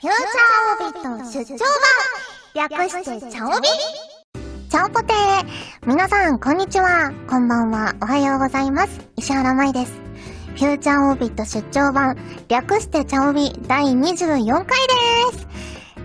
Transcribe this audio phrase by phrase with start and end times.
[0.00, 1.58] フューチャーオビット出張
[2.54, 3.68] 版略してチャオビ
[4.70, 7.12] チャオポテー皆さん、こんにちは。
[7.28, 7.94] こんばんは。
[8.00, 8.98] おはようございます。
[9.18, 9.92] 石原舞です。
[10.54, 12.16] フューチャーオビット出張版
[12.48, 15.46] 略してチャオビ第24回です。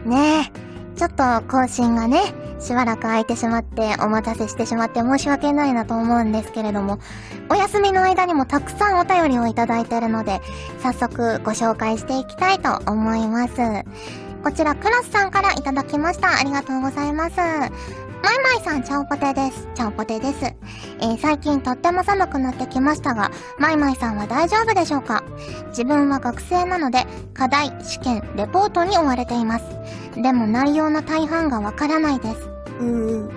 [0.05, 0.64] ねえ、
[0.95, 2.21] ちょっと更新がね、
[2.59, 6.99] しばらく空いてしまって、お待たせしてしまって申し訳ないなと思うんですけれども、
[7.49, 10.41] お休みの間にもたくさんお便りをいただいてるので、
[10.81, 13.53] 早速ご紹介していきたいと思います。
[14.43, 16.39] こちら、クラスさんからいただきました。
[16.39, 17.35] ありがとうございます。
[18.25, 19.67] マイマイさん、チャオポテです。
[19.75, 20.45] チャオポテです。
[20.45, 23.29] えー最近とっても寒くなってきましたが、
[23.59, 25.23] マイマイさんは大丈夫でしょうか？
[25.67, 29.65] 自分は学生なので、課題、試験、レポートに追われています。
[30.19, 32.49] でも内容の大半がわからないです。
[32.79, 33.31] うー。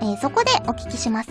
[0.00, 1.30] えーそこでお聞きします。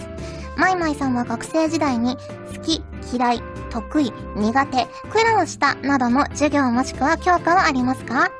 [0.57, 2.17] マイマイさんは学生時代に
[2.55, 8.31] 好き、嫌い、得意、苦手、苦労したなどの授業もしくは教科はありますか？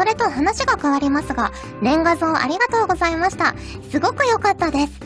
[0.00, 3.54] それと話が変わりますが、年画像ありがとうございました。
[3.90, 4.98] すごく良かったです。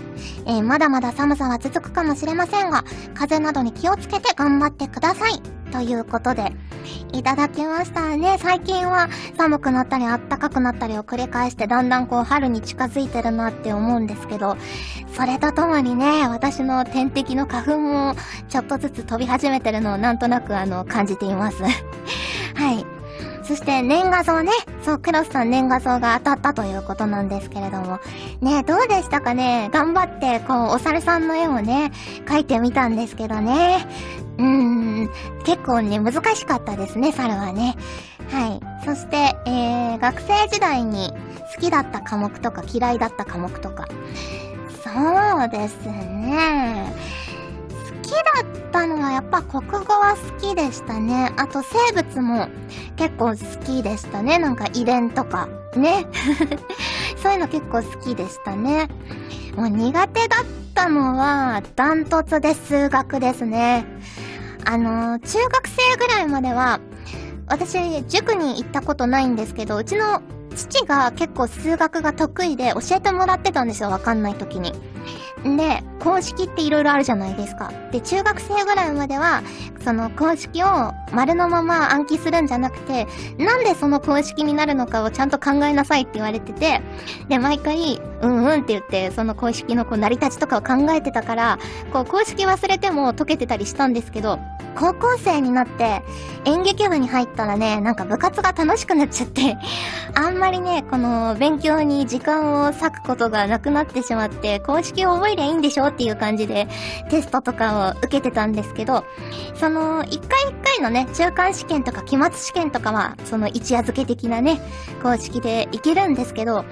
[0.47, 5.41] えーまだまだ寒さは続くかもしれませんが、風邪などに気をつけて頑張ってください。
[5.73, 6.53] ということで、
[7.13, 8.39] いただきましたね。
[8.39, 14.57] 最近は寒くなったり暖かくなったりを繰り返してだんだんこう春に近づいてるなって思うんですけど、
[15.17, 18.15] それとともにね、私の天敵の花粉も
[18.49, 21.65] ちょっとずつ飛び始めてるのをなんとなくあの感じています。
[22.55, 22.94] はい。
[23.47, 24.51] そして年画像ね。
[24.83, 28.01] そう、クロスさん年画像が当たったということなんですけれども。
[28.41, 29.71] ねどうでしたかね？
[29.73, 31.93] 頑張って、こう、お猿さんの絵をね、
[32.27, 33.87] 描いてみたんですけどね。
[34.39, 35.11] うーん、
[35.45, 37.77] 結構ね、難しかったですね、猿はね。
[38.31, 38.61] はい。
[38.85, 41.13] そして、えー、学生時代に
[41.55, 43.87] 好きだった科目とか嫌いだった科目とか。
[44.83, 44.91] そ
[45.45, 46.93] うですね。
[48.05, 48.19] 好きだ
[48.69, 51.33] ったのはやっぱ国語は好きでしたね。
[51.39, 52.49] あと生物も
[52.97, 54.39] 結構好きでしたね。
[54.39, 55.49] なんか遺伝とか。
[55.75, 56.07] ね。
[57.23, 58.89] そういうの結構好きでしたね。
[59.57, 63.87] もう苦手だったのはダントツで数学ですね。
[64.67, 66.81] あのー中学生ぐらいまでは、
[67.47, 70.23] 私、塾に行ったことないんですけど、うちの
[70.55, 74.73] 父が結構数学が得意で教えてもらってたんですよ、わかんない時に。
[75.45, 77.71] で、公式って色々あるじゃないですか。
[77.93, 79.43] で、中学生ぐらいまでは、
[79.85, 80.67] その公式を
[81.13, 83.07] 丸のまま暗記するんじゃなくて、
[83.37, 86.81] なんでその公式になるのかをちゃんと考えなさいって言われてて、
[87.29, 91.59] で、毎回、うんうんって言って、その公式のこう成り立ちとかを考えてたから、
[91.93, 94.39] こう公式忘れても解けてたりしたんですけど、
[94.75, 96.03] 高校生になって
[96.45, 99.57] 演劇部に入ったらね、なんか部活が楽しくなっちゃって、
[100.15, 106.67] あんまりね、この勉強に時間を割くことがなくなってしまって、公式を覚えりゃいいんでしょっていう感じで
[107.11, 109.05] テストとかを受けてたんですけど、
[109.55, 114.61] その一回一回のね、中間試験とか期末試験とかは、その一夜漬け的なね、
[115.03, 116.65] 公式でいけるんですけど、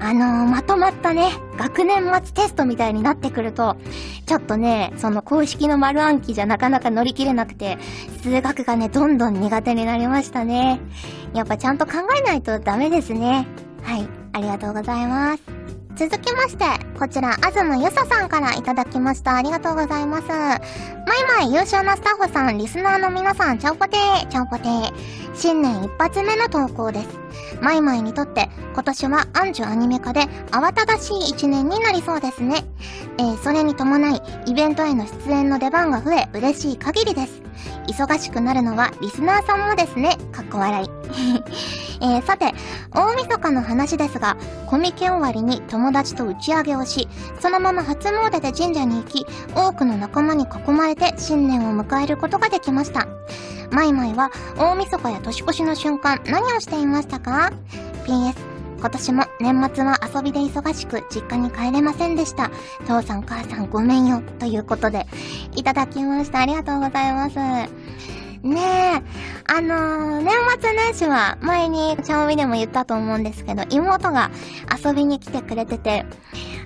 [0.00, 3.76] あのーまとまったね、学年末テストみたいになってくると、
[4.26, 7.78] ちょっとね、その公式の丸暗記じゃなかなか乗り切れなくて、
[8.22, 10.80] 数学がね、どんどん苦手になりましたね。
[11.34, 13.46] やっぱちゃんと考えないとダメですね。
[13.82, 15.77] はい、ありがとうございます。
[15.98, 16.64] 続きまして、
[16.96, 19.34] こちら、あずむゆささんからいただきました。
[19.34, 20.28] ありがとうございます。
[20.28, 20.60] まい
[21.26, 24.92] まい優秀なスタッフさん、リスナーの皆さん、ちゃんぽてー、ちゃんぽてー。
[25.34, 27.08] 新年一発目の投稿です。
[27.60, 30.20] マイマイにとって、今年はアンジュアニメ化で
[30.52, 32.64] 慌ただしい一年になりそうですね。
[33.18, 37.42] えー、それに伴い、イベントへの出演の出番が増え、嬉しい限りです。
[37.88, 40.16] 忙しくなるのはリスナーさんもですね。
[40.30, 40.87] かっこ笑い。
[42.00, 42.54] えー、さて、
[42.92, 47.08] 大晦日の話ですが、コミケ終わりに友達と打ち上げをし、
[47.40, 53.06] そのまま初詣で神社に行き、多くの仲間に囲まれて新年を迎えることができました。
[53.70, 57.52] マイマイは大晦日や年越しの瞬間、何をしていましたか
[58.06, 58.34] ?PS、
[58.78, 62.50] 今年も年末は遊びで忙しく実家に帰れませんでした。
[62.86, 64.22] 父さん母さんごめんよ。
[64.38, 65.06] ということで、
[65.56, 66.40] いただきました。
[66.40, 68.27] ありがとうございます。
[68.42, 74.30] ねえ、あのー、年末年始は前にチャオミでも言ったと思うんですけど、妹が
[74.84, 76.04] 遊びに来てくれてて、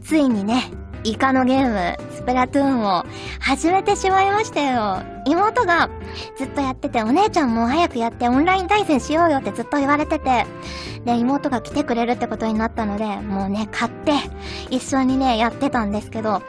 [0.04, 0.64] ついにね、
[1.04, 3.04] イカのゲーム、スプラトゥーンを
[3.40, 5.02] 始めてしまいましたよ。
[5.26, 5.90] 妹が
[6.36, 10.46] ずっとやってて、お姉ちゃんも早くやってオンライン対戦しようよってずっと言われてて、
[11.04, 14.12] で、妹が来てくれるってことになったので、もうね、買って、
[14.70, 16.42] 一緒にね、やってたんですけど、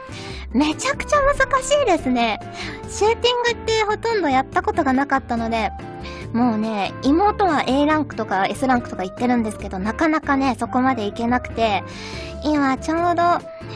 [0.52, 2.38] めちゃくちゃ難しいですね。
[2.88, 5.72] シューティングってほとんどやったことがなかったので、
[6.32, 11.82] もうね、妹は A ランクとか S ランクとか言ってるんですけど、なかなかね、そこまでいけなくて、
[12.44, 13.22] 今ちょうど、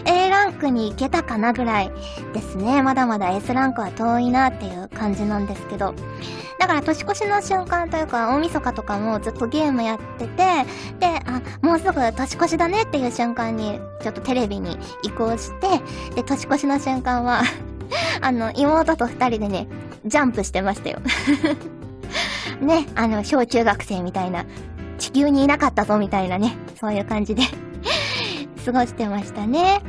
[0.05, 1.91] A ランクに行けたかなぐらい
[2.33, 2.83] ですね。
[2.83, 5.95] まだまだ S ランクは遠いなっていう感じなんですけど。
[6.59, 10.37] だから年越しの瞬間というか、大晦日とかもずっとゲームやってて、
[10.99, 15.69] で、あ、もうすぐ年越しだねっていう瞬間に、ちょっとテレビに移行して、
[16.17, 17.43] で、年越しの瞬間は
[18.21, 19.69] あの、妹と二人でね、
[20.05, 20.99] ジャンプしてましたよ
[22.61, 24.45] ね、あの、小中学生みたいな、
[24.99, 27.43] 地球にいなかったぞみたいなね、そういう感じで
[28.69, 29.81] 過ごしてましたね。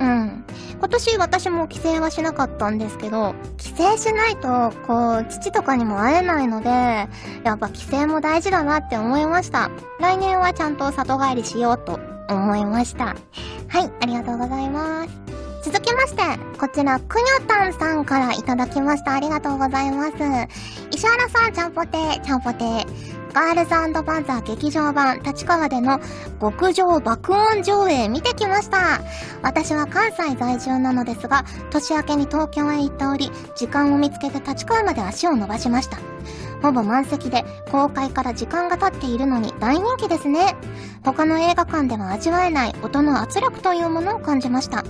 [0.00, 0.44] うん。
[0.78, 7.08] 今年私も帰省はしなかったんですけど、帰省しないと、こう、父とかにも会えないので、や
[7.54, 9.70] っぱ帰省も大事だなって思いました。
[10.00, 13.14] 来年はちゃんと里帰りしようと思いました。
[13.68, 15.10] はい、ありがとうございます。
[15.62, 16.22] 続きまして、
[16.58, 19.14] こちら、くにょたんさんからいただきました。
[19.14, 20.12] ありがとうございます。
[20.90, 23.25] 石原さん、ちゃんぽてー、ちゃんぽてー。
[23.36, 26.00] ガールズパンザー劇場版立川での
[26.40, 29.02] 極上爆音上映見てきました。
[29.42, 35.98] 私は関西在住なのですが、年明けに東京へ行っており、時間を見つけて立川まで足を伸ばしました。
[36.62, 40.56] ほぼ満席で、公開から時間が経っているのに大人気ですね。
[41.04, 44.82] 他の映画館では味わえない音の圧力というものを感じました。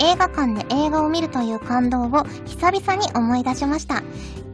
[0.00, 4.02] 映画館で映画を見るという感動を久々に思い出しました。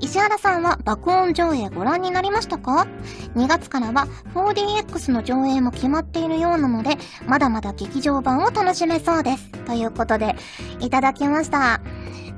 [0.00, 2.87] 石原さんは爆音上映ご覧になりましたか
[3.34, 6.96] ?2 月からは 4DX の上映も決まっているようなので、
[7.26, 9.50] まだまだ劇場版を楽しめそうです。
[9.64, 10.37] ということで、
[10.81, 11.81] いただきました。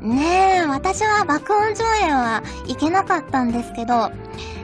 [0.01, 4.13] ねえ、私は爆音上映は行けなかったんですけど、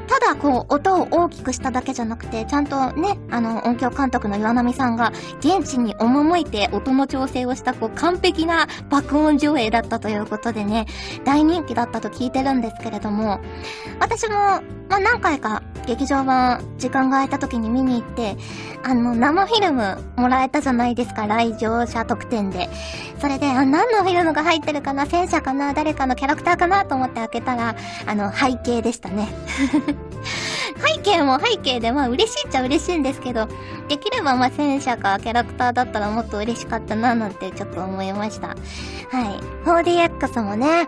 [0.07, 10.87] ただこう、音を大きくしただけじゃなくて、ちゃんとね、あの、音響監督の岩波さんが、現地に赴いて音の調整をした、こう、完璧な爆音上映だったということでね、
[11.25, 13.41] 大人気だったと聞いてるんですけれども、
[14.01, 18.37] 私も、まあ、何回か劇場版、時間が空いた時に見に行って、
[18.83, 22.69] あの、生フィルムもらえたじゃないですか、来場者特典で。
[23.21, 27.77] それで、あ、何のフィルムが入ってるかな戦車かな誰かのキャラクターかなと思って開けたら、
[28.07, 29.29] あの、背景でしたね。
[30.87, 33.49] 背景も背景で、まあ嬉しいっちゃ嬉しいんですけど、
[33.89, 38.49] できればまあ戦車かキャラクターだったらもっと嬉しかったななんてちょっと思いました。
[38.49, 38.57] はい。
[39.65, 40.87] 4DX もね、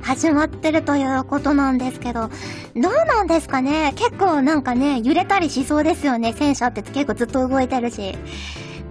[0.00, 2.28] 始まってるということなんですけど、
[2.76, 3.92] どうなんですかね？
[3.96, 6.34] 結構なんかね、揺れたりしそうですよね。
[6.36, 8.16] 戦車って結構ずっと動いてるし。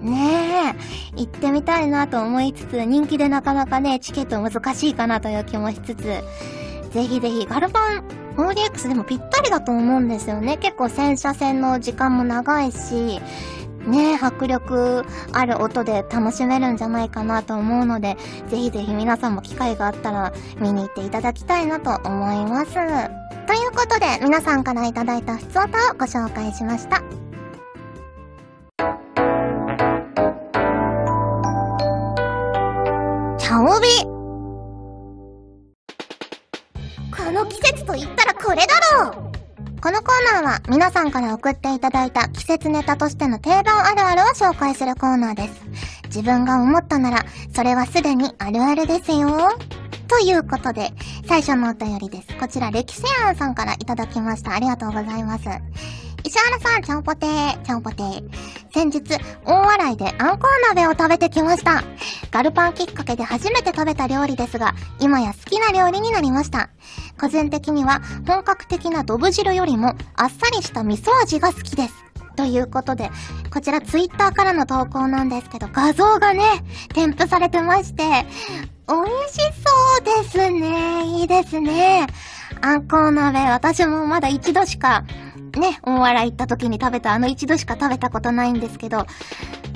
[0.02, 0.76] ね
[1.16, 6.02] え、行ってみたいなと思いつつ、人気でなかなかね、チケット難しいかなという気もしつつ、
[6.92, 8.04] ぜひぜひ、ガルパン
[8.50, 10.58] 4DX でもぴったりだと思うんですよね。
[10.58, 13.20] 結構戦車戦の時間も長いし、
[13.88, 18.18] ね迫力ある音で楽しめるんじゃないかなと思うので、
[18.50, 22.74] ぜひぜひ皆さんも機会があったら見に行っていただきたいなと思います。
[22.74, 25.68] ということで、皆さんからいただいた普通歌を
[25.98, 27.02] ご紹介しました。
[37.92, 38.68] と言ったらこれだ
[39.04, 39.14] ろう
[39.82, 45.62] このコーナーは皆さんから送っていただいた季節ネタとしての定番あるあるを紹介するコーナーです。
[46.06, 49.50] 自分が思ったなら、それはすでにあるあるですよ。
[50.08, 50.92] ということで、
[51.26, 52.28] 最初のお便りです。
[52.38, 54.54] こちら、歴史庵さんからいただきました。
[54.54, 55.50] ありがとうございます。
[56.24, 58.22] 石原さん、ちゃんぽてー、ちゃんぽてー。
[58.74, 59.02] 先日、
[59.46, 61.84] 大洗であんこう鍋を食べてきました。
[62.32, 66.70] ガルパンきっかけで初めて食べた料理ですが、今や好きな料理になりました。
[67.20, 71.94] 個人的には、本格的なドブ汁よりも、あっさりした味噌味が好きです。
[72.38, 73.12] ということで、
[73.54, 76.64] こちらツイッターからの投稿なんですけど、画像がね、
[76.94, 78.04] 添付されてまして、
[78.88, 81.04] 美味しそうですね。
[81.06, 82.08] いいですね。
[82.62, 85.04] あんこう鍋、私もまだ一度しか
[85.60, 89.06] ね、大笑い行った時に食べたあの一度しか食べたことないんですけど、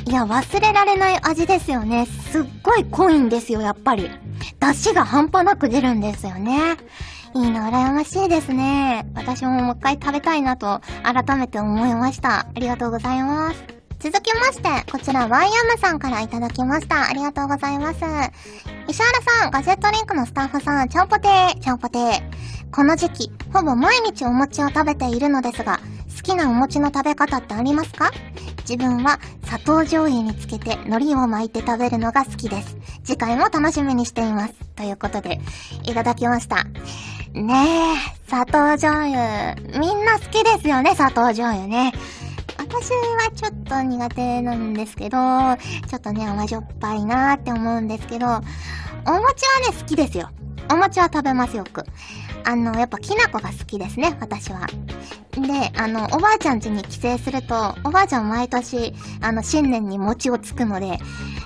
[0.06, 2.06] いや、忘れられない味ですよね。
[2.06, 4.10] すっごい濃いんですよ、やっぱり。
[4.60, 6.78] 出汁が半端なく出るんですよね。
[7.34, 9.06] いいな、羨ましいですね。
[9.16, 12.42] 私ももう一回食べたいなと、改めて思いました。
[12.42, 13.64] ありがとうございます。
[14.00, 17.10] 続きまして、こちら、ワイヤムさんからいただきました。
[17.10, 18.00] ありがとうございます。
[18.88, 22.22] 石原さん、ガジェットリンクのスタッフさん、ちゃんぽてー、ちゃんぽてー。
[22.76, 25.80] この時期、ほぼ毎日お餅を食べているのですが、
[26.14, 28.12] 好きなお餅の食べ方ってありますか？
[28.68, 32.76] 自分は砂糖醤油につけて海苔を巻いて食べるのが好きです。
[33.06, 34.54] 次回も楽しみにしています。
[34.76, 35.40] ということで、
[35.84, 36.66] いただきました。
[37.34, 39.56] ねえ、砂糖醤油。
[39.80, 41.94] みんな好きですよね、砂糖醤油ね。
[42.58, 45.18] 私はちょっと苦手なんですけど、
[45.88, 50.30] ちょっとね、甘じょっぱいなーって思うんですけど、お餅はね、好きですよ。
[50.72, 51.84] お餅は食べますよく。
[52.44, 54.68] あの、やっぱきな粉が好きですね、私は。
[55.32, 61.00] で、あの、おばあちゃん家に帰省すると、おばあちゃん毎年、あの、新年に餅をつくので、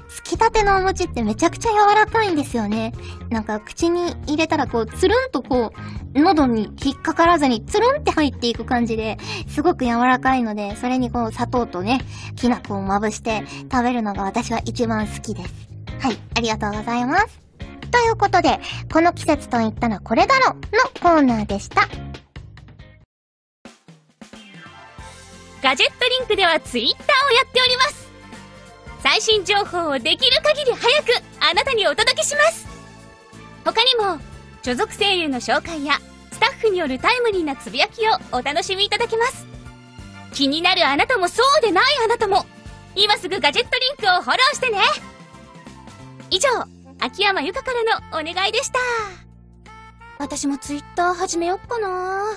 [0.09, 2.93] つきたてのお餅ってめちゃくちゃ柔らかいんですよね。
[3.29, 5.71] なんか、口に入れたらこう、つるんとこ
[6.15, 12.01] う、喉に引っかからずに、つるんって入っていく感じで、すごく柔らかいので、それにこう、砂糖とね、
[12.35, 15.53] きな粉をまぶして食べるのが私は一番好きです。
[15.99, 17.48] はい、ありがとうございます。
[17.89, 18.59] ということで、
[18.91, 20.59] この季節と言ったらこれだろの
[21.01, 21.87] コーナーでした。
[25.61, 28.09] ガジェットリンクではツイッターをやっております。
[29.03, 32.67] 最新情報をできる限り早くあなたにお届けします。
[33.65, 34.19] 他にも、
[34.61, 35.99] 所属声優の紹介や
[36.31, 39.45] スタッフによるタイムリーなつぶやきをお楽しみいただけます。
[40.33, 42.45] 気になるあなたもそうでないあなたも、
[42.95, 44.79] 今すぐガジェットリンクをフォローしてね。
[46.29, 46.49] 以上、
[47.01, 48.79] 秋山由香からのお願いでした。
[50.17, 52.33] 私もツイッター始めよっかな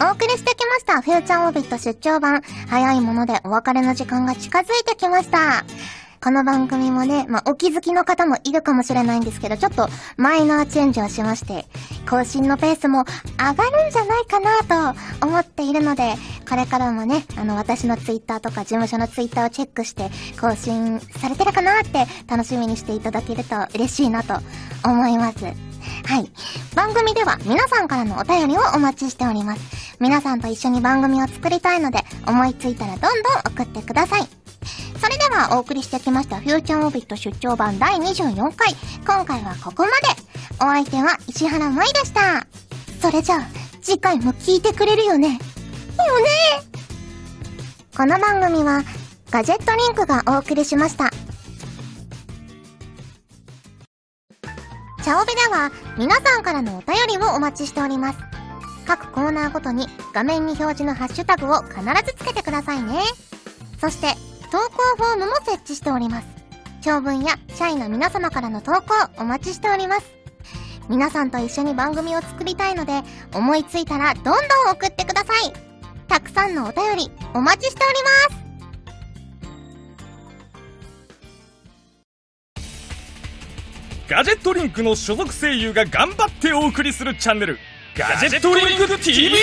[0.00, 1.02] お送りしてきました。
[1.02, 2.40] フューチャーオービット出張版。
[2.68, 5.64] 早いものでお別れの時間が近づいてきました。
[6.22, 11.66] この番組もね、まあ、お気づきの方もいるかもしれないんですけど、ちょっとマイナーチェンジをしまして、
[12.08, 13.04] 更新のペースも
[13.38, 16.14] 上がるんじゃないかなと思っているので、
[16.48, 20.10] これからもね、あの、私のツイッターとか事務所のツイッターをチェックして、
[20.40, 24.34] 更新されてるかなって楽しみにしていただけると嬉しいなと
[24.84, 25.44] 思います。
[25.44, 25.50] は
[26.20, 26.30] い。
[26.74, 29.96] 番組では皆さんからのお便りをお待ちしております。
[30.00, 33.12] 皆さんと一緒に番組を作りたいので、思いついたらどんどん
[33.54, 34.37] 送ってください。
[35.28, 38.74] それではお送りしてきましたフューチャーオビット出張版第24回。
[39.06, 39.92] 今回はここまで。
[40.54, 42.46] お相手は石原舞でした。
[43.02, 43.40] それじゃあ、
[43.82, 45.28] 次回も聞いてくれるよね。
[45.28, 45.40] よね
[47.94, 48.82] この番組は、
[49.30, 51.10] ガジェットリンクがお送りしました。
[51.10, 58.18] チャオベでは皆さんからのお便りをお待ちしております。
[58.86, 63.02] 各コーナーごとに画面に表示のハッシュタグを必ずつけてくださいね。
[63.78, 66.26] そして、投稿フォームも設置しております。
[66.80, 70.06] 長文や社員の皆様からの投稿お待ちしております。
[70.88, 73.02] 皆さんと一緒に番組を作りたいので、
[73.34, 74.34] 思いついたらどんどん
[74.72, 75.52] 送ってください。
[76.08, 78.48] たくさんのお便りお待ちしております。
[84.08, 87.58] ガジェットリンクの所属声優が頑張ってお送りするチャンネル
[87.94, 89.36] ガジェットリンク TV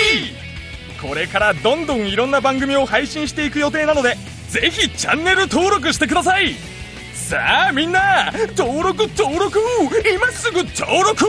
[1.00, 4.16] これからどんどんいろんな番組を配信していく予定なので
[4.48, 6.54] ぜひチャンネル登録してください。
[7.12, 9.60] さあみんな登録登録。
[10.12, 11.24] 今すぐ登録